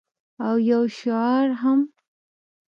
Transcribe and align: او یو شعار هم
او 0.45 0.55
یو 0.69 0.81
شعار 0.97 1.47
هم 1.61 1.79